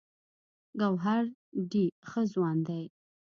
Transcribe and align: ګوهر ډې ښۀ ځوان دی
ګوهر 0.79 1.23
ډې 1.71 1.85
ښۀ 2.09 2.21
ځوان 2.33 2.57
دی 2.67 2.83